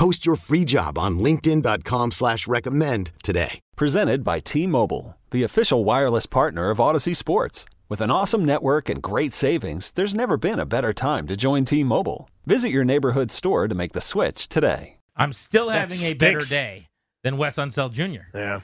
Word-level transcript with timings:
Post 0.00 0.24
your 0.24 0.36
free 0.36 0.64
job 0.64 0.96
on 0.96 1.18
linkedin.com 1.18 2.12
slash 2.12 2.48
recommend 2.48 3.12
today. 3.22 3.60
Presented 3.76 4.24
by 4.24 4.38
T-Mobile, 4.38 5.18
the 5.30 5.42
official 5.42 5.84
wireless 5.84 6.24
partner 6.24 6.70
of 6.70 6.78
Audacy 6.78 7.14
Sports. 7.14 7.66
With 7.90 8.00
an 8.00 8.10
awesome 8.10 8.42
network 8.46 8.88
and 8.88 9.02
great 9.02 9.34
savings, 9.34 9.90
there's 9.90 10.14
never 10.14 10.38
been 10.38 10.58
a 10.58 10.64
better 10.64 10.94
time 10.94 11.26
to 11.26 11.36
join 11.36 11.66
T-Mobile. 11.66 12.30
Visit 12.46 12.70
your 12.70 12.82
neighborhood 12.82 13.30
store 13.30 13.68
to 13.68 13.74
make 13.74 13.92
the 13.92 14.00
switch 14.00 14.48
today. 14.48 14.96
I'm 15.16 15.34
still 15.34 15.68
having 15.68 15.98
a 15.98 16.14
better 16.14 16.40
day 16.40 16.88
than 17.22 17.36
Wes 17.36 17.56
Unseld 17.56 17.92
Jr. 17.92 18.34
Yeah. 18.34 18.60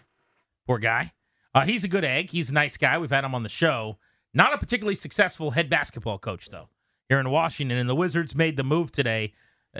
Poor 0.66 0.78
guy. 0.78 1.12
Uh, 1.54 1.66
he's 1.66 1.84
a 1.84 1.88
good 1.88 2.02
egg. 2.02 2.30
He's 2.30 2.48
a 2.48 2.54
nice 2.54 2.78
guy. 2.78 2.96
We've 2.96 3.10
had 3.10 3.24
him 3.24 3.34
on 3.34 3.42
the 3.42 3.50
show. 3.50 3.98
Not 4.32 4.54
a 4.54 4.58
particularly 4.58 4.94
successful 4.94 5.50
head 5.50 5.68
basketball 5.68 6.18
coach, 6.18 6.48
though, 6.48 6.70
here 7.10 7.20
in 7.20 7.28
Washington. 7.28 7.76
And 7.76 7.90
the 7.90 7.94
Wizards 7.94 8.34
made 8.34 8.56
the 8.56 8.64
move 8.64 8.90
today. 8.90 9.34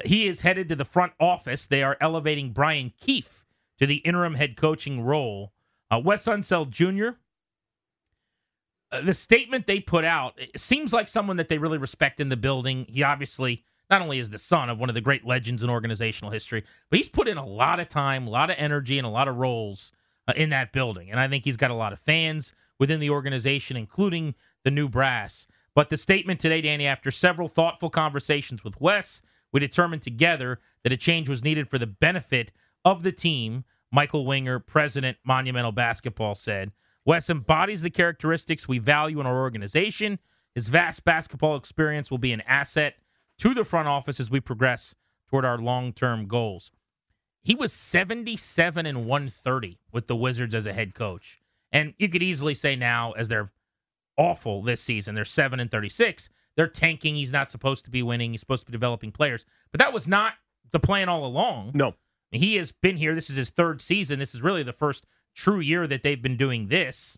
He 0.05 0.27
is 0.27 0.43
headed 0.43 0.69
to 0.69 0.77
the 0.77 0.85
front 0.85 1.13
office. 1.21 1.67
They 1.67 1.83
are 1.83 1.97
elevating 2.01 2.53
Brian 2.53 2.93
Keefe 3.01 3.45
to 3.79 3.87
the 3.87 3.97
interim 3.97 4.35
head 4.35 4.57
coaching 4.57 5.01
role. 5.01 5.53
Uh, 5.91 6.01
Wes 6.03 6.27
Unseld 6.27 6.71
Jr., 6.71 7.19
uh, 8.93 9.01
the 9.01 9.15
statement 9.15 9.67
they 9.67 9.81
put 9.81 10.05
out 10.05 10.39
seems 10.57 10.93
like 10.93 11.09
someone 11.09 11.37
that 11.37 11.49
they 11.49 11.59
really 11.59 11.79
respect 11.79 12.21
in 12.21 12.29
the 12.29 12.37
building. 12.37 12.87
He 12.89 13.03
obviously 13.03 13.65
not 13.91 14.03
only 14.03 14.19
is 14.19 14.31
the 14.31 14.39
son 14.39 14.69
of 14.69 14.79
one 14.79 14.89
of 14.89 14.95
the 14.95 15.01
great 15.01 15.27
legends 15.27 15.63
in 15.63 15.71
organizational 15.71 16.31
history, 16.31 16.65
but 16.91 16.97
he's 16.97 17.09
put 17.09 17.29
in 17.29 17.37
a 17.37 17.47
lot 17.47 17.81
of 17.81 17.89
time, 17.89 18.27
a 18.27 18.31
lot 18.31 18.51
of 18.51 18.57
energy, 18.59 18.99
and 18.99 19.07
a 19.07 19.11
lot 19.11 19.29
of 19.29 19.37
roles 19.37 19.93
uh, 20.29 20.33
in 20.37 20.51
that 20.51 20.73
building. 20.73 21.11
And 21.11 21.21
I 21.21 21.29
think 21.29 21.45
he's 21.45 21.57
got 21.57 21.71
a 21.71 21.75
lot 21.75 21.93
of 21.93 22.01
fans 22.01 22.53
within 22.79 23.01
the 23.01 23.11
organization, 23.11 23.77
including 23.77 24.35
the 24.65 24.71
new 24.71 24.89
brass. 24.89 25.47
But 25.75 25.91
the 25.91 25.97
statement 25.97 26.41
today, 26.41 26.61
Danny, 26.61 26.87
after 26.87 27.11
several 27.11 27.49
thoughtful 27.49 27.91
conversations 27.91 28.65
with 28.65 28.81
Wes, 28.81 29.23
we 29.57 29.61
determined 29.61 30.03
together 30.03 30.61
that 30.83 30.93
a 30.93 30.99
change 30.99 31.31
was 31.31 31.43
needed 31.43 31.67
for 31.67 31.79
the 31.79 31.87
benefit 31.87 32.53
of 32.85 33.03
the 33.03 33.11
team. 33.11 33.65
Michael 33.91 34.27
Winger, 34.27 34.59
president, 34.59 35.17
Monumental 35.25 35.73
Basketball, 35.73 36.35
said 36.35 36.73
Wes 37.07 37.31
embodies 37.31 37.81
the 37.81 37.89
characteristics 37.89 38.69
we 38.69 38.79
value 38.79 39.19
in 39.19 39.25
our 39.25 39.41
organization. 39.41 40.19
His 40.55 40.69
vast 40.69 41.07
basketball 41.07 41.57
experience 41.57 42.11
will 42.11 42.19
be 42.19 42.33
an 42.33 42.43
asset 42.43 42.97
to 43.39 43.55
the 43.55 43.65
front 43.65 43.89
office 43.89 44.21
as 44.21 44.31
we 44.31 44.41
progress 44.41 44.95
toward 45.31 45.47
our 45.47 45.57
long 45.57 45.95
term 45.95 46.27
goals. 46.27 46.71
He 47.43 47.55
was 47.55 47.73
77 47.73 48.85
and 48.85 49.07
130 49.07 49.79
with 49.91 50.07
the 50.07 50.17
Wizards 50.17 50.55
as 50.55 50.67
a 50.67 50.75
head 50.75 50.95
coach. 50.95 51.41
And 51.73 51.95
you 51.97 52.11
could 52.11 52.23
easily 52.23 52.53
say 52.53 52.77
now, 52.77 53.13
as 53.13 53.29
they're 53.29 53.53
awful 54.19 54.61
this 54.61 54.83
season, 54.83 55.15
they're 55.15 55.25
7 55.25 55.59
and 55.59 55.71
36. 55.71 56.29
They're 56.57 56.69
tanking. 56.69 57.15
He's 57.15 57.33
not 57.33 57.51
supposed 57.51 57.85
to 57.85 57.91
be 57.91 58.03
winning. 58.03 58.33
He's 58.33 58.41
supposed 58.41 58.65
to 58.65 58.71
be 58.71 58.77
developing 58.77 59.13
players. 59.13 59.45
But 59.73 59.79
that 59.79 59.93
was 59.93 60.09
not 60.09 60.35
the 60.73 60.81
plan 60.81 61.09
all 61.09 61.25
along. 61.25 61.73
No. 61.75 61.95
He 62.31 62.57
has 62.57 62.73
been 62.73 62.97
here. 62.97 63.15
This 63.15 63.31
is 63.31 63.37
his 63.37 63.51
third 63.51 63.81
season. 63.81 64.19
This 64.19 64.35
is 64.35 64.43
really 64.43 64.63
the 64.63 64.73
first 64.73 65.07
true 65.35 65.61
year 65.61 65.87
that 65.87 66.03
they've 66.03 66.21
been 66.21 66.37
doing 66.37 66.69
this. 66.69 67.17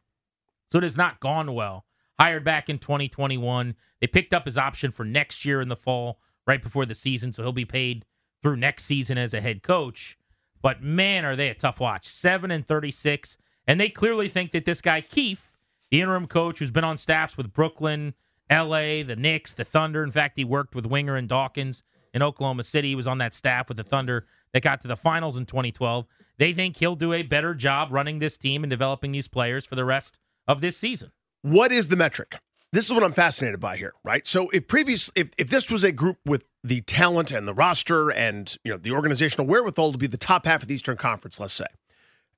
So 0.70 0.78
it 0.78 0.84
has 0.84 0.96
not 0.96 1.20
gone 1.20 1.54
well. 1.54 1.86
Hired 2.18 2.44
back 2.44 2.68
in 2.68 2.78
2021. 2.78 3.74
They 4.00 4.06
picked 4.06 4.34
up 4.34 4.44
his 4.44 4.58
option 4.58 4.90
for 4.90 5.04
next 5.04 5.44
year 5.44 5.60
in 5.60 5.68
the 5.68 5.76
fall, 5.76 6.20
right 6.46 6.62
before 6.62 6.84
the 6.84 6.94
season. 6.94 7.32
So 7.32 7.42
he'll 7.42 7.52
be 7.52 7.64
paid 7.64 8.04
through 8.42 8.56
next 8.56 8.84
season 8.84 9.18
as 9.18 9.32
a 9.32 9.40
head 9.40 9.62
coach. 9.62 10.18
But 10.60 10.82
man, 10.82 11.24
are 11.24 11.36
they 11.36 11.48
a 11.48 11.54
tough 11.54 11.80
watch. 11.80 12.06
7 12.06 12.50
and 12.50 12.66
36. 12.66 13.38
And 13.66 13.80
they 13.80 13.88
clearly 13.88 14.28
think 14.28 14.50
that 14.52 14.64
this 14.64 14.80
guy, 14.80 15.00
Keefe, 15.00 15.56
the 15.90 16.00
interim 16.00 16.26
coach 16.26 16.58
who's 16.58 16.70
been 16.70 16.84
on 16.84 16.98
staffs 16.98 17.36
with 17.36 17.52
Brooklyn, 17.52 18.14
LA, 18.50 19.02
the 19.02 19.16
Knicks, 19.16 19.54
the 19.54 19.64
Thunder. 19.64 20.02
In 20.02 20.10
fact, 20.10 20.36
he 20.36 20.44
worked 20.44 20.74
with 20.74 20.86
Winger 20.86 21.16
and 21.16 21.28
Dawkins 21.28 21.82
in 22.14 22.22
Oklahoma 22.22 22.64
City. 22.64 22.88
He 22.88 22.94
was 22.94 23.06
on 23.06 23.18
that 23.18 23.34
staff 23.34 23.68
with 23.68 23.76
the 23.76 23.84
Thunder 23.84 24.26
that 24.52 24.62
got 24.62 24.80
to 24.82 24.88
the 24.88 24.96
finals 24.96 25.36
in 25.36 25.46
2012. 25.46 26.06
They 26.38 26.52
think 26.52 26.76
he'll 26.76 26.96
do 26.96 27.12
a 27.12 27.22
better 27.22 27.54
job 27.54 27.88
running 27.90 28.18
this 28.18 28.38
team 28.38 28.64
and 28.64 28.70
developing 28.70 29.12
these 29.12 29.28
players 29.28 29.66
for 29.66 29.74
the 29.74 29.84
rest 29.84 30.18
of 30.46 30.60
this 30.60 30.76
season. 30.76 31.12
What 31.42 31.72
is 31.72 31.88
the 31.88 31.96
metric? 31.96 32.38
This 32.72 32.84
is 32.84 32.92
what 32.92 33.02
I'm 33.02 33.12
fascinated 33.12 33.60
by 33.60 33.76
here, 33.76 33.94
right? 34.04 34.26
So 34.26 34.50
if 34.50 34.68
previous 34.68 35.10
if, 35.14 35.30
if 35.38 35.48
this 35.48 35.70
was 35.70 35.84
a 35.84 35.92
group 35.92 36.18
with 36.26 36.44
the 36.62 36.82
talent 36.82 37.32
and 37.32 37.48
the 37.48 37.54
roster 37.54 38.10
and 38.10 38.54
you 38.62 38.72
know 38.72 38.78
the 38.78 38.90
organizational 38.92 39.46
wherewithal 39.46 39.92
to 39.92 39.98
be 39.98 40.06
the 40.06 40.18
top 40.18 40.44
half 40.44 40.62
of 40.62 40.68
the 40.68 40.74
Eastern 40.74 40.96
Conference, 40.96 41.40
let's 41.40 41.54
say, 41.54 41.66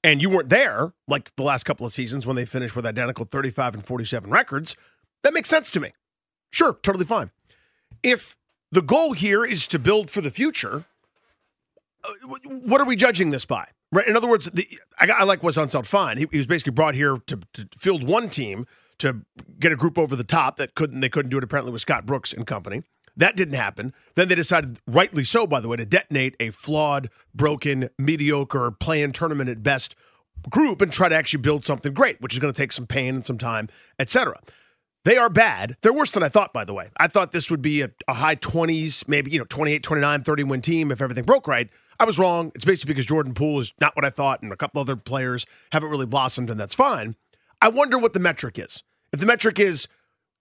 and 0.05 0.23
you 0.23 0.31
weren't 0.31 0.49
there 0.49 0.93
like 1.09 1.35
the 1.35 1.43
last 1.43 1.65
couple 1.65 1.85
of 1.85 1.93
seasons 1.93 2.27
when 2.27 2.37
they 2.37 2.45
finished 2.45 2.77
with 2.77 2.87
identical 2.87 3.25
35 3.25 3.75
and 3.75 3.85
47 3.85 4.31
records, 4.31 4.77
that 5.25 5.35
makes 5.35 5.49
sense 5.49 5.69
to 5.71 5.81
me. 5.81 5.93
Sure, 6.51 6.79
totally 6.83 7.05
fine. 7.05 7.31
If 8.03 8.37
the 8.73 8.83
goal 8.83 9.13
here 9.13 9.45
is 9.45 9.67
to 9.69 9.79
build 9.79 10.11
for 10.11 10.21
the 10.21 10.31
future, 10.31 10.85
uh, 12.05 12.39
what 12.49 12.81
are 12.81 12.87
we 12.87 12.97
judging 12.97 13.31
this 13.31 13.45
by? 13.45 13.67
Right. 13.93 14.07
In 14.07 14.17
other 14.17 14.29
words, 14.29 14.51
the, 14.51 14.67
I, 14.99 15.07
I 15.11 15.25
like 15.25 15.43
Wes 15.43 15.59
Unseld 15.59 15.87
fine. 15.87 16.17
He, 16.17 16.27
he 16.31 16.39
was 16.39 16.47
basically 16.47 16.73
brought 16.73 16.95
here 16.95 17.17
to, 17.27 17.41
to 17.55 17.69
field 17.77 18.05
one 18.07 18.31
team 18.31 18.67
to 18.99 19.23
get 19.59 19.73
a 19.73 19.77
group 19.77 19.99
over 19.99 20.15
the 20.15 20.25
top 20.25 20.57
that 20.57 20.75
couldn't 20.75 21.01
they 21.01 21.09
couldn't 21.09 21.31
do 21.31 21.39
it 21.39 21.45
apparently 21.45 21.73
with 21.73 21.83
Scott 21.83 22.07
Brooks 22.07 22.33
and 22.33 22.47
company. 22.47 22.83
That 23.17 23.37
didn't 23.37 23.55
happen. 23.55 23.93
Then 24.15 24.29
they 24.29 24.37
decided, 24.37 24.79
rightly 24.87 25.25
so, 25.25 25.47
by 25.47 25.61
the 25.61 25.69
way, 25.69 25.77
to 25.77 25.85
detonate 25.85 26.37
a 26.39 26.51
flawed, 26.51 27.11
broken, 27.35 27.91
mediocre, 27.99 28.71
play-in 28.71 29.13
tournament 29.13 29.51
at 29.51 29.63
best 29.63 29.97
group 30.49 30.81
and 30.81 30.93
try 30.93 31.09
to 31.09 31.15
actually 31.15 31.43
build 31.43 31.65
something 31.65 31.93
great, 31.93 32.21
which 32.21 32.33
is 32.33 32.39
going 32.39 32.53
to 32.53 32.57
take 32.57 32.73
some 32.73 32.87
pain 32.87 33.17
and 33.17 33.27
some 33.27 33.37
time, 33.37 33.69
etc. 33.99 34.41
They 35.05 35.17
are 35.17 35.31
bad. 35.31 35.77
They're 35.81 35.93
worse 35.93 36.11
than 36.11 36.23
I 36.23 36.29
thought, 36.29 36.53
by 36.53 36.65
the 36.65 36.75
way. 36.75 36.91
I 36.99 37.09
thought 37.09 37.33
this 37.33 37.51
would 37.51 37.63
be 37.63 37.81
a, 37.81 37.91
a 38.07 38.15
high 38.15 38.37
20s, 38.37 39.09
maybe, 39.09 39.31
you 39.31 39.39
know, 39.39 39.47
28, 39.49 39.83
29, 39.83 40.23
30 40.23 40.43
win 40.45 40.61
team 40.61 40.93
if 40.93 41.01
everything 41.01 41.25
broke 41.25 41.49
right. 41.49 41.71
I 41.99 42.05
was 42.05 42.19
wrong. 42.19 42.53
It's 42.55 42.65
basically 42.65 42.95
because 42.95 43.07
Jordan 43.07 43.35
Poole 43.35 43.61
is 43.61 43.73
not 43.81 43.97
what 43.97 44.05
I 44.05 44.11
thought, 44.11 44.43
and 44.43 44.53
a 44.53 44.57
couple 44.57 44.81
other 44.81 44.97
players 44.97 45.47
haven't 45.73 45.91
really 45.91 46.07
blossomed, 46.07 46.51
and 46.51 46.61
that's 46.61 46.75
fine. 46.75 47.17
I 47.63 47.69
wonder 47.69 47.99
what 47.99 48.13
the 48.13 48.21
metric 48.21 48.59
is. 48.59 48.83
If 49.13 49.21
the 49.21 49.27
metric 49.27 49.59
is 49.59 49.89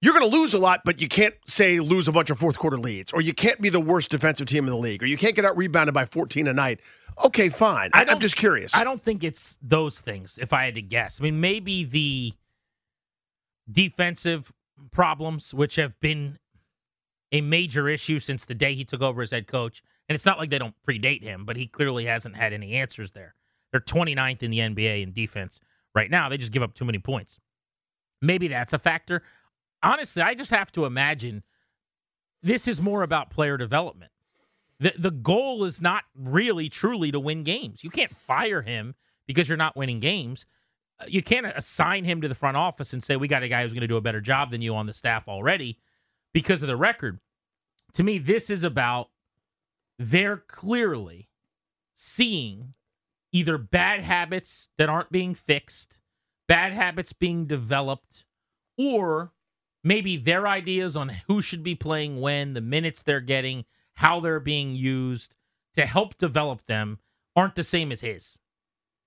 you're 0.02 0.14
going 0.14 0.30
to 0.30 0.38
lose 0.38 0.53
a 0.53 0.59
lot, 0.59 0.81
but 0.86 1.02
you 1.02 1.08
can't 1.08 1.36
say 1.46 1.80
lose 1.80 2.08
a 2.08 2.12
bunch 2.12 2.30
of 2.30 2.40
fourth 2.40 2.58
quarter 2.58 2.80
leads, 2.80 3.12
or 3.12 3.22
you 3.22 3.34
can't 3.34 3.59
be 3.59 3.69
the 3.69 3.81
worst 3.81 4.12
defensive 4.12 4.48
team 4.48 4.66
in 4.66 4.72
the 4.72 4.80
league, 4.80 5.03
or 5.03 5.06
you 5.06 5.18
can't 5.18 5.36
get 5.36 5.46
out 5.46 5.58
rebounded 5.58 5.94
by 5.94 6.06
14 6.06 6.48
a 6.48 6.53
night. 6.53 6.80
Okay, 7.25 7.50
fine. 7.50 7.90
I, 7.94 8.06
I'm 8.06 8.19
just 8.19 8.38
curious. 8.38 8.74
I 8.74 8.86
don't 8.86 9.03
think 9.03 9.24
it's 9.24 9.58
those 9.62 10.00
things, 10.00 10.40
if 10.42 10.53
I 10.53 10.66
had 10.66 10.75
to 10.75 10.81
guess. 10.81 11.19
I 11.19 11.24
mean, 11.24 11.42
maybe 11.42 11.84
the 11.84 12.34
defensive 13.72 14.52
problems, 14.91 15.53
which 15.53 15.75
have 15.75 16.00
been 16.00 16.40
a 17.31 17.41
major 17.41 17.88
issue 17.88 18.19
since 18.19 18.46
the 18.46 18.56
day 18.56 18.74
he 18.74 18.84
took 18.84 19.02
over 19.02 19.22
as 19.22 19.31
head 19.31 19.47
coach. 19.47 19.84
And 20.07 20.16
it's 20.16 20.25
not 20.25 20.40
like 20.40 20.50
they 20.50 20.57
don't 20.57 20.75
predate 20.88 21.22
him, 21.22 21.46
but 21.46 21.56
he 21.56 21.68
clearly 21.68 22.06
hasn't 22.06 22.35
had 22.35 22.53
any 22.53 22.74
answers 22.74 23.12
there. 23.12 23.35
They're 23.72 23.81
29th 23.81 24.41
in 24.41 24.52
the 24.52 24.59
NBA 24.59 25.03
in 25.03 25.12
defense 25.12 25.59
right 25.94 26.09
now. 26.09 26.30
They 26.30 26.38
just 26.38 26.52
give 26.52 26.63
up 26.63 26.74
too 26.74 26.85
many 26.85 26.97
points. 26.97 27.40
Maybe 28.22 28.47
that's 28.47 28.74
a 28.74 28.80
factor. 28.80 29.22
Honestly, 29.84 30.24
I 30.24 30.34
just 30.34 30.51
have 30.51 30.72
to 30.74 30.86
imagine 30.86 31.44
this 32.41 32.68
is 32.68 32.81
more 32.81 33.03
about 33.03 33.30
player 33.30 33.57
development. 33.57 34.12
The 34.80 34.94
the 34.97 35.12
goal 35.12 35.66
is 35.66 35.81
not 35.81 36.06
really 36.16 36.69
truly 36.69 37.12
to 37.12 37.19
win 37.19 37.44
games. 37.44 37.84
You 37.84 37.90
can't 37.90 38.16
fire 38.16 38.62
him 38.62 38.96
because 39.28 39.47
you're 39.47 39.57
not 39.57 39.75
winning 39.75 40.00
games. 40.00 40.46
You 41.08 41.24
can't 41.24 41.46
assign 41.46 42.04
him 42.04 42.22
to 42.22 42.28
the 42.28 42.36
front 42.36 42.57
office 42.57 42.94
and 42.94 43.04
say 43.04 43.16
we 43.16 43.28
got 43.28 43.44
a 43.44 43.48
guy 43.48 43.63
who's 43.63 43.74
going 43.74 43.81
to 43.81 43.88
do 43.88 43.98
a 43.98 44.01
better 44.01 44.22
job 44.22 44.51
than 44.51 44.62
you 44.62 44.75
on 44.75 44.86
the 44.86 44.94
staff 44.94 45.28
already 45.28 45.80
because 46.34 46.62
of 46.62 46.68
the 46.68 46.75
record. 46.75 47.19
To 47.94 48.04
me, 48.04 48.18
this 48.18 48.50
is 48.50 48.63
about 48.63 49.10
they're 49.98 50.38
clearly 50.38 51.30
seeing 51.94 52.74
either 53.31 53.57
bad 53.57 54.01
habits 54.01 54.69
that 54.78 54.90
aren't 54.90 55.12
being 55.12 55.36
fixed, 55.36 56.00
bad 56.48 56.74
habits 56.74 57.13
being 57.13 57.45
developed, 57.45 58.25
or 58.78 59.31
maybe 59.84 60.18
their 60.18 60.48
ideas 60.48 60.95
on 60.95 61.10
who 61.28 61.42
should 61.42 61.63
be 61.63 61.75
playing 61.75 62.22
when, 62.22 62.54
the 62.54 62.62
minutes 62.62 63.04
they're 63.04 63.19
getting, 63.22 63.66
how 63.95 64.19
they're 64.19 64.40
being 64.40 64.75
used 64.75 65.36
to 65.75 65.86
help 65.86 66.18
develop 66.18 66.66
them 66.66 67.00
aren't 67.36 67.56
the 67.56 67.63
same 67.63 67.92
as 67.92 68.02
his. 68.02 68.40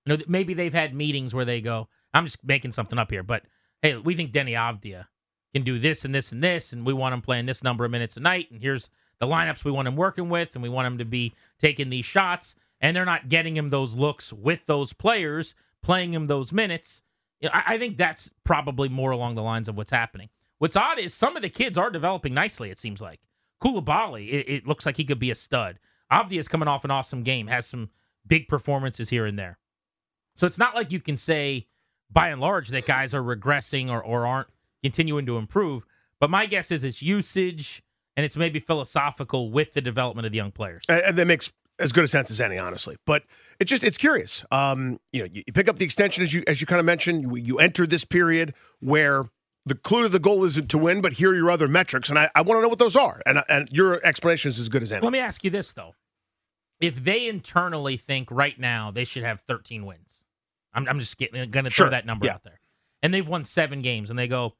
Know, 0.05 0.17
maybe 0.27 0.53
they've 0.53 0.73
had 0.73 0.93
meetings 0.93 1.33
where 1.33 1.45
they 1.45 1.61
go, 1.61 1.87
I'm 2.13 2.25
just 2.25 2.43
making 2.43 2.73
something 2.73 2.99
up 2.99 3.09
here, 3.09 3.23
but 3.23 3.43
hey, 3.81 3.97
we 3.97 4.15
think 4.15 4.31
Deni 4.31 4.51
Avdija 4.51 5.05
can 5.53 5.63
do 5.63 5.79
this 5.79 6.03
and 6.03 6.13
this 6.13 6.31
and 6.31 6.43
this, 6.43 6.73
and 6.73 6.85
we 6.85 6.93
want 6.93 7.13
him 7.13 7.21
playing 7.21 7.45
this 7.45 7.63
number 7.63 7.85
of 7.85 7.91
minutes 7.91 8.17
a 8.17 8.19
night, 8.19 8.51
and 8.51 8.61
here's 8.61 8.89
the 9.19 9.27
lineups 9.27 9.63
we 9.63 9.71
want 9.71 9.87
him 9.87 9.95
working 9.95 10.29
with, 10.29 10.55
and 10.55 10.63
we 10.63 10.69
want 10.69 10.87
him 10.87 10.97
to 10.97 11.05
be 11.05 11.33
taking 11.59 11.89
these 11.89 12.05
shots, 12.05 12.55
and 12.81 12.95
they're 12.95 13.05
not 13.05 13.29
getting 13.29 13.55
him 13.55 13.69
those 13.69 13.95
looks 13.95 14.33
with 14.33 14.65
those 14.65 14.93
players 14.93 15.55
playing 15.81 16.13
him 16.13 16.27
those 16.27 16.51
minutes. 16.51 17.01
You 17.39 17.49
know, 17.49 17.53
I, 17.53 17.75
I 17.75 17.77
think 17.77 17.97
that's 17.97 18.31
probably 18.43 18.89
more 18.89 19.11
along 19.11 19.35
the 19.35 19.43
lines 19.43 19.67
of 19.67 19.77
what's 19.77 19.91
happening. 19.91 20.29
What's 20.57 20.75
odd 20.75 20.99
is 20.99 21.13
some 21.13 21.35
of 21.35 21.41
the 21.41 21.49
kids 21.49 21.77
are 21.77 21.89
developing 21.89 22.33
nicely. 22.33 22.69
It 22.69 22.79
seems 22.79 23.01
like 23.01 23.19
Coulibaly. 23.61 24.31
It, 24.31 24.49
it 24.49 24.67
looks 24.67 24.85
like 24.85 24.97
he 24.97 25.05
could 25.05 25.19
be 25.19 25.31
a 25.31 25.35
stud. 25.35 25.79
Avdija 26.11 26.39
is 26.39 26.47
coming 26.47 26.67
off 26.67 26.85
an 26.85 26.91
awesome 26.91 27.23
game, 27.23 27.47
has 27.47 27.65
some 27.65 27.89
big 28.25 28.47
performances 28.47 29.09
here 29.09 29.25
and 29.25 29.37
there. 29.37 29.57
So 30.35 30.47
it's 30.47 30.57
not 30.57 30.75
like 30.75 30.91
you 30.91 30.99
can 30.99 31.17
say, 31.17 31.67
by 32.11 32.29
and 32.29 32.41
large, 32.41 32.69
that 32.69 32.85
guys 32.85 33.13
are 33.13 33.21
regressing 33.21 33.89
or, 33.89 34.03
or 34.03 34.25
aren't 34.25 34.47
continuing 34.81 35.25
to 35.25 35.37
improve. 35.37 35.85
But 36.19 36.29
my 36.29 36.45
guess 36.45 36.71
is 36.71 36.83
it's 36.83 37.01
usage 37.01 37.83
and 38.15 38.25
it's 38.25 38.37
maybe 38.37 38.59
philosophical 38.59 39.51
with 39.51 39.73
the 39.73 39.81
development 39.81 40.25
of 40.25 40.31
the 40.31 40.37
young 40.37 40.51
players. 40.51 40.83
And, 40.87 41.17
that 41.17 41.25
makes 41.25 41.51
as 41.79 41.91
good 41.91 42.03
a 42.03 42.07
sense 42.07 42.29
as 42.31 42.39
any, 42.39 42.57
honestly. 42.57 42.97
But 43.05 43.23
it's 43.59 43.69
just 43.69 43.83
it's 43.83 43.97
curious. 43.97 44.43
Um, 44.51 44.99
you 45.11 45.21
know, 45.21 45.29
you, 45.31 45.43
you 45.47 45.53
pick 45.53 45.67
up 45.67 45.77
the 45.77 45.85
extension 45.85 46.23
as 46.23 46.33
you 46.33 46.43
as 46.47 46.61
you 46.61 46.67
kind 46.67 46.79
of 46.79 46.85
mentioned. 46.85 47.23
You, 47.23 47.35
you 47.35 47.59
enter 47.59 47.85
this 47.87 48.05
period 48.05 48.53
where 48.79 49.25
the 49.65 49.75
clue 49.75 50.03
to 50.03 50.09
the 50.09 50.19
goal 50.19 50.43
isn't 50.43 50.69
to 50.69 50.77
win, 50.77 51.01
but 51.01 51.13
here 51.13 51.31
are 51.31 51.35
your 51.35 51.49
other 51.49 51.67
metrics, 51.67 52.09
and 52.09 52.19
I, 52.19 52.29
I 52.35 52.41
want 52.41 52.57
to 52.57 52.61
know 52.61 52.67
what 52.67 52.79
those 52.79 52.95
are. 52.95 53.21
And 53.25 53.43
and 53.49 53.67
your 53.71 54.05
explanation 54.05 54.49
is 54.49 54.59
as 54.59 54.69
good 54.69 54.83
as 54.83 54.91
any. 54.91 55.01
Let 55.01 55.11
me 55.11 55.19
ask 55.19 55.43
you 55.43 55.49
this 55.49 55.73
though: 55.73 55.95
If 56.79 57.03
they 57.03 57.27
internally 57.27 57.97
think 57.97 58.29
right 58.31 58.59
now 58.59 58.91
they 58.91 59.03
should 59.03 59.23
have 59.23 59.41
13 59.41 59.85
wins, 59.85 60.22
I'm, 60.73 60.87
I'm 60.87 60.99
just 60.99 61.17
getting 61.17 61.49
going 61.51 61.65
to 61.65 61.69
Sure. 61.69 61.85
throw 61.87 61.91
that 61.91 62.05
number 62.05 62.25
Yeah. 62.25 62.33
out 62.35 62.43
there, 62.43 62.59
and 63.01 63.13
they've 63.13 63.27
won 63.27 63.45
seven 63.45 63.81
games, 63.81 64.09
and 64.09 64.17
they 64.17 64.27
go, 64.27 64.55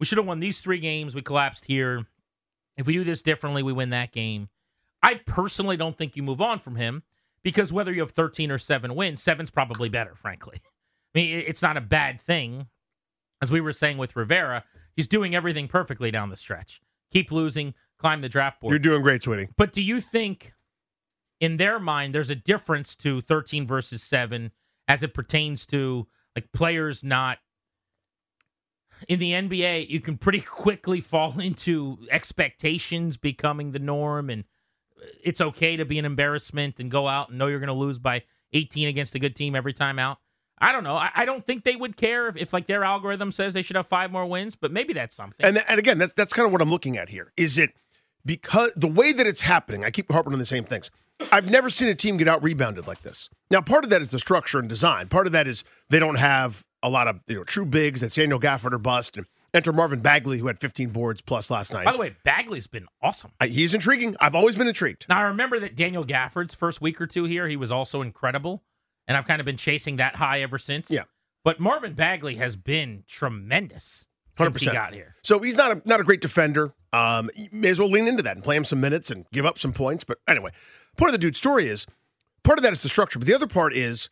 "We 0.00 0.06
should 0.06 0.18
have 0.18 0.26
won 0.26 0.40
these 0.40 0.60
three 0.60 0.78
games. 0.80 1.14
We 1.14 1.22
collapsed 1.22 1.66
here. 1.66 2.06
If 2.76 2.86
we 2.86 2.92
do 2.92 3.04
this 3.04 3.22
differently, 3.22 3.62
we 3.62 3.72
win 3.72 3.90
that 3.90 4.12
game." 4.12 4.48
I 5.02 5.14
personally 5.14 5.76
don't 5.76 5.96
think 5.96 6.16
you 6.16 6.22
move 6.22 6.40
on 6.40 6.58
from 6.58 6.76
him 6.76 7.04
because 7.44 7.72
whether 7.72 7.92
you 7.92 8.00
have 8.00 8.10
13 8.10 8.50
or 8.50 8.58
seven 8.58 8.94
wins, 8.96 9.22
seven's 9.22 9.50
probably 9.50 9.88
better, 9.88 10.14
frankly. 10.16 10.60
I 11.14 11.18
mean, 11.18 11.42
it's 11.46 11.62
not 11.62 11.76
a 11.76 11.80
bad 11.80 12.20
thing. 12.20 12.68
As 13.40 13.52
we 13.52 13.60
were 13.60 13.72
saying 13.72 13.98
with 13.98 14.16
Rivera, 14.16 14.64
he's 14.96 15.06
doing 15.06 15.34
everything 15.36 15.68
perfectly 15.68 16.10
down 16.10 16.30
the 16.30 16.36
stretch. 16.36 16.80
Keep 17.12 17.30
losing, 17.30 17.74
climb 17.98 18.20
the 18.20 18.28
draft 18.28 18.60
board. 18.60 18.72
You're 18.72 18.78
doing 18.80 19.02
great, 19.02 19.22
sweetie. 19.22 19.48
But 19.56 19.72
do 19.72 19.80
you 19.80 20.00
think, 20.00 20.52
in 21.40 21.56
their 21.56 21.78
mind, 21.78 22.12
there's 22.14 22.30
a 22.30 22.34
difference 22.34 22.96
to 22.96 23.20
13 23.20 23.64
versus 23.66 24.02
7 24.02 24.50
as 24.88 25.02
it 25.02 25.14
pertains 25.14 25.66
to 25.66 26.06
like 26.34 26.50
players 26.52 27.04
not. 27.04 27.38
In 29.06 29.20
the 29.20 29.30
NBA, 29.30 29.88
you 29.88 30.00
can 30.00 30.18
pretty 30.18 30.40
quickly 30.40 31.00
fall 31.02 31.38
into 31.38 31.98
expectations 32.10 33.16
becoming 33.16 33.70
the 33.70 33.78
norm, 33.78 34.30
and 34.30 34.44
it's 35.22 35.40
okay 35.40 35.76
to 35.76 35.84
be 35.84 35.98
an 35.98 36.04
embarrassment 36.04 36.80
and 36.80 36.90
go 36.90 37.06
out 37.06 37.28
and 37.28 37.38
know 37.38 37.46
you're 37.46 37.60
going 37.60 37.68
to 37.68 37.74
lose 37.74 37.98
by 37.98 38.24
18 38.52 38.88
against 38.88 39.14
a 39.14 39.18
good 39.18 39.36
team 39.36 39.54
every 39.54 39.72
time 39.72 39.98
out. 39.98 40.18
I 40.60 40.72
don't 40.72 40.82
know. 40.82 40.96
I, 40.96 41.10
I 41.14 41.24
don't 41.24 41.46
think 41.46 41.62
they 41.62 41.76
would 41.76 41.96
care 41.96 42.28
if, 42.28 42.36
if 42.36 42.52
like 42.52 42.66
their 42.66 42.82
algorithm 42.82 43.30
says 43.30 43.54
they 43.54 43.62
should 43.62 43.76
have 43.76 43.86
five 43.86 44.10
more 44.10 44.26
wins, 44.26 44.56
but 44.56 44.72
maybe 44.72 44.92
that's 44.92 45.14
something. 45.14 45.46
And 45.46 45.62
and 45.68 45.78
again, 45.78 45.98
that's 45.98 46.12
that's 46.14 46.32
kind 46.32 46.46
of 46.46 46.52
what 46.52 46.60
I'm 46.60 46.70
looking 46.70 46.96
at 46.96 47.08
here. 47.08 47.32
Is 47.36 47.58
it 47.58 47.74
because 48.24 48.72
the 48.74 48.88
way 48.88 49.12
that 49.12 49.26
it's 49.26 49.42
happening? 49.42 49.84
I 49.84 49.90
keep 49.90 50.10
harping 50.10 50.32
on 50.32 50.40
the 50.40 50.44
same 50.44 50.64
things. 50.64 50.90
I've 51.32 51.50
never 51.50 51.68
seen 51.70 51.88
a 51.88 51.94
team 51.94 52.16
get 52.16 52.28
out 52.28 52.42
rebounded 52.42 52.86
like 52.86 53.02
this. 53.02 53.28
Now, 53.50 53.60
part 53.60 53.84
of 53.84 53.90
that 53.90 54.02
is 54.02 54.10
the 54.10 54.18
structure 54.18 54.58
and 54.58 54.68
design. 54.68 55.08
Part 55.08 55.26
of 55.26 55.32
that 55.32 55.46
is 55.48 55.64
they 55.90 55.98
don't 55.98 56.16
have 56.18 56.64
a 56.82 56.88
lot 56.88 57.08
of 57.08 57.20
you 57.26 57.36
know 57.36 57.44
true 57.44 57.66
bigs. 57.66 58.00
that 58.00 58.12
Daniel 58.14 58.38
Gafford 58.40 58.72
or 58.72 58.78
bust. 58.78 59.16
And 59.16 59.26
enter 59.54 59.72
Marvin 59.72 60.00
Bagley, 60.00 60.38
who 60.38 60.46
had 60.46 60.60
15 60.60 60.90
boards 60.90 61.20
plus 61.22 61.50
last 61.50 61.72
night. 61.72 61.84
By 61.86 61.92
the 61.92 61.98
way, 61.98 62.14
Bagley's 62.24 62.66
been 62.66 62.86
awesome. 63.02 63.32
I- 63.40 63.46
he's 63.48 63.72
intriguing. 63.74 64.14
I've 64.20 64.34
always 64.34 64.56
been 64.56 64.68
intrigued. 64.68 65.06
Now 65.08 65.18
I 65.18 65.22
remember 65.22 65.58
that 65.60 65.74
Daniel 65.74 66.04
Gafford's 66.04 66.54
first 66.54 66.80
week 66.82 67.00
or 67.00 67.06
two 67.06 67.24
here, 67.24 67.48
he 67.48 67.56
was 67.56 67.72
also 67.72 68.02
incredible, 68.02 68.62
and 69.06 69.16
I've 69.16 69.26
kind 69.26 69.40
of 69.40 69.46
been 69.46 69.56
chasing 69.56 69.96
that 69.96 70.16
high 70.16 70.42
ever 70.42 70.58
since. 70.58 70.90
Yeah. 70.90 71.04
But 71.44 71.60
Marvin 71.60 71.94
Bagley 71.94 72.34
has 72.36 72.56
been 72.56 73.04
tremendous 73.08 74.06
since 74.36 74.60
he 74.60 74.66
got 74.66 74.92
here. 74.92 75.16
So 75.22 75.38
he's 75.40 75.56
not 75.56 75.72
a 75.72 75.82
not 75.84 75.98
a 76.00 76.04
great 76.04 76.20
defender. 76.20 76.74
Um, 76.92 77.30
may 77.52 77.68
as 77.68 77.78
well 77.80 77.88
lean 77.90 78.06
into 78.06 78.22
that 78.22 78.36
and 78.36 78.44
play 78.44 78.56
him 78.56 78.64
some 78.64 78.80
minutes 78.80 79.10
and 79.10 79.24
give 79.32 79.44
up 79.46 79.58
some 79.58 79.72
points. 79.72 80.04
But 80.04 80.18
anyway, 80.28 80.50
part 80.98 81.08
of 81.08 81.12
the 81.12 81.18
dude's 81.18 81.38
story 81.38 81.68
is 81.68 81.86
part 82.44 82.58
of 82.58 82.62
that 82.62 82.72
is 82.72 82.82
the 82.82 82.88
structure, 82.90 83.18
but 83.18 83.26
the 83.26 83.34
other 83.34 83.46
part 83.46 83.72
is 83.74 84.10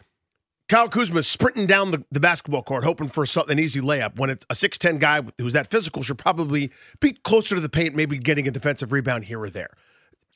Kyle 0.68 0.88
Kuzma 0.88 1.22
sprinting 1.22 1.66
down 1.66 1.90
the, 1.90 2.04
the 2.10 2.18
basketball 2.18 2.62
court 2.62 2.82
hoping 2.82 3.08
for 3.08 3.24
an 3.48 3.58
easy 3.58 3.80
layup 3.80 4.18
when 4.18 4.30
it's 4.30 4.46
a 4.50 4.54
six 4.54 4.78
ten 4.78 4.98
guy 4.98 5.20
who's 5.38 5.52
that 5.52 5.68
physical 5.70 6.02
should 6.02 6.18
probably 6.18 6.72
be 7.00 7.12
closer 7.12 7.54
to 7.54 7.60
the 7.60 7.68
paint, 7.68 7.94
maybe 7.94 8.18
getting 8.18 8.48
a 8.48 8.50
defensive 8.50 8.90
rebound 8.90 9.24
here 9.24 9.40
or 9.40 9.50
there. 9.50 9.70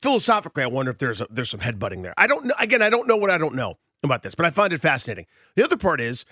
Philosophically, 0.01 0.63
I 0.63 0.67
wonder 0.67 0.89
if 0.89 0.97
there's 0.99 1.21
a, 1.21 1.27
there's 1.29 1.49
some 1.49 1.59
headbutting 1.59 2.01
there. 2.01 2.13
I 2.17 2.27
don't 2.27 2.45
know. 2.45 2.55
Again, 2.59 2.81
I 2.81 2.89
don't 2.89 3.07
know 3.07 3.17
what 3.17 3.29
I 3.29 3.37
don't 3.37 3.55
know 3.55 3.77
about 4.03 4.23
this, 4.23 4.33
but 4.33 4.45
I 4.45 4.49
find 4.49 4.73
it 4.73 4.79
fascinating. 4.79 5.27
The 5.55 5.63
other 5.63 5.77
part 5.77 5.99
is 5.99 6.25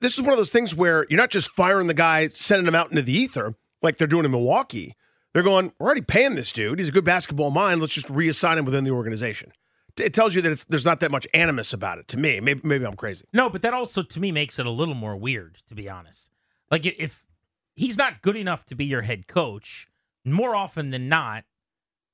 this 0.00 0.14
is 0.14 0.22
one 0.22 0.32
of 0.32 0.38
those 0.38 0.50
things 0.50 0.74
where 0.74 1.06
you're 1.08 1.20
not 1.20 1.30
just 1.30 1.50
firing 1.50 1.86
the 1.86 1.94
guy, 1.94 2.28
sending 2.28 2.66
him 2.66 2.74
out 2.74 2.90
into 2.90 3.02
the 3.02 3.12
ether 3.12 3.54
like 3.80 3.96
they're 3.98 4.08
doing 4.08 4.24
in 4.24 4.30
Milwaukee. 4.30 4.96
They're 5.34 5.42
going, 5.42 5.72
we're 5.78 5.86
already 5.86 6.02
paying 6.02 6.34
this 6.34 6.52
dude. 6.52 6.78
He's 6.78 6.88
a 6.88 6.92
good 6.92 7.04
basketball 7.04 7.50
mind. 7.50 7.80
Let's 7.80 7.94
just 7.94 8.08
reassign 8.08 8.56
him 8.56 8.64
within 8.64 8.84
the 8.84 8.90
organization. 8.90 9.52
It 9.98 10.14
tells 10.14 10.34
you 10.34 10.42
that 10.42 10.52
it's, 10.52 10.64
there's 10.64 10.84
not 10.84 11.00
that 11.00 11.10
much 11.10 11.26
animus 11.34 11.72
about 11.72 11.98
it 11.98 12.08
to 12.08 12.16
me. 12.16 12.40
Maybe, 12.40 12.60
maybe 12.64 12.84
I'm 12.84 12.96
crazy. 12.96 13.24
No, 13.32 13.50
but 13.50 13.62
that 13.62 13.74
also 13.74 14.02
to 14.02 14.20
me 14.20 14.32
makes 14.32 14.58
it 14.58 14.66
a 14.66 14.70
little 14.70 14.94
more 14.94 15.16
weird, 15.16 15.58
to 15.68 15.74
be 15.74 15.88
honest. 15.88 16.30
Like 16.70 16.86
if 16.86 17.26
he's 17.74 17.98
not 17.98 18.22
good 18.22 18.36
enough 18.36 18.64
to 18.66 18.74
be 18.74 18.84
your 18.84 19.02
head 19.02 19.26
coach, 19.26 19.88
more 20.24 20.54
often 20.54 20.90
than 20.90 21.08
not, 21.08 21.44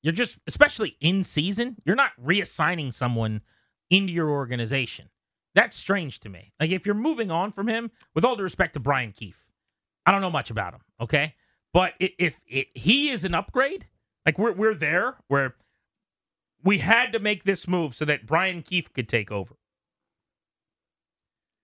you're 0.01 0.13
just, 0.13 0.39
especially 0.47 0.97
in 0.99 1.23
season, 1.23 1.77
you're 1.85 1.95
not 1.95 2.11
reassigning 2.23 2.93
someone 2.93 3.41
into 3.89 4.13
your 4.13 4.29
organization. 4.29 5.09
That's 5.55 5.75
strange 5.75 6.19
to 6.21 6.29
me. 6.29 6.53
Like 6.59 6.71
if 6.71 6.85
you're 6.85 6.95
moving 6.95 7.31
on 7.31 7.51
from 7.51 7.67
him, 7.67 7.91
with 8.13 8.23
all 8.23 8.35
due 8.35 8.43
respect 8.43 8.73
to 8.73 8.79
Brian 8.79 9.11
Keefe, 9.11 9.47
I 10.05 10.11
don't 10.11 10.21
know 10.21 10.29
much 10.29 10.49
about 10.49 10.73
him. 10.73 10.81
Okay, 11.01 11.35
but 11.73 11.93
if 11.99 12.39
it, 12.47 12.67
he 12.73 13.09
is 13.09 13.25
an 13.25 13.33
upgrade, 13.33 13.87
like 14.25 14.37
we're 14.37 14.53
we're 14.53 14.73
there 14.73 15.17
where 15.27 15.55
we 16.63 16.79
had 16.79 17.11
to 17.13 17.19
make 17.19 17.43
this 17.43 17.67
move 17.67 17.95
so 17.95 18.05
that 18.05 18.25
Brian 18.25 18.61
Keefe 18.61 18.91
could 18.93 19.07
take 19.07 19.31
over 19.31 19.55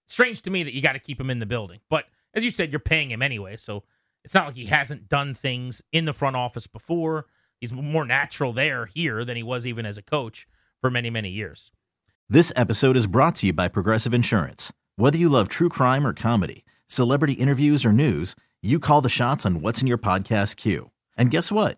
strange 0.08 0.42
to 0.44 0.50
me 0.50 0.64
that 0.64 0.74
you 0.74 0.82
got 0.82 0.94
to 0.94 1.00
keep 1.00 1.20
him 1.20 1.30
in 1.30 1.40
the 1.40 1.46
building. 1.46 1.80
But 1.90 2.06
as 2.34 2.44
you 2.44 2.52
said, 2.52 2.72
you're 2.72 2.80
paying 2.80 3.12
him 3.12 3.22
anyway, 3.22 3.58
so 3.58 3.84
it's 4.24 4.34
not 4.34 4.48
like 4.48 4.56
he 4.56 4.66
hasn't 4.66 5.10
done 5.10 5.36
things 5.36 5.82
in 5.92 6.06
the 6.06 6.14
front 6.14 6.36
office 6.36 6.68
before. 6.68 7.26
He's 7.60 7.74
more 7.74 8.06
natural 8.06 8.54
there 8.54 8.86
here 8.88 9.24
than 9.24 9.38
he 9.38 9.44
was 9.44 9.66
even 9.66 9.86
as 9.86 9.98
a 9.98 10.02
coach 10.02 10.48
for 10.82 10.90
many 10.90 11.10
many 11.10 11.30
years. 11.30 11.72
This 12.28 12.52
episode 12.56 12.98
is 12.98 13.08
brought 13.08 13.36
to 13.36 13.48
you 13.48 13.54
by 13.54 13.68
Progressive 13.68 14.14
Insurance. 14.14 14.74
Whether 14.96 15.18
you 15.18 15.30
love 15.30 15.48
true 15.48 15.70
crime 15.70 16.06
or 16.06 16.14
comedy, 16.14 16.66
celebrity 16.88 17.34
interviews 17.34 17.86
or 17.86 17.94
news, 17.94 18.36
you 18.62 18.80
call 18.80 19.02
the 19.02 19.10
shots 19.10 19.46
on 19.46 19.62
what's 19.62 19.82
in 19.82 19.88
your 19.88 19.98
podcast 19.98 20.56
queue. 20.58 20.92
And 21.18 21.32
guess 21.32 21.52
what? 21.52 21.78